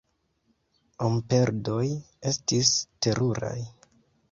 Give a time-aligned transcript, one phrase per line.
[1.07, 1.85] Homperdoj
[2.33, 2.73] estis
[3.07, 3.57] teruraj.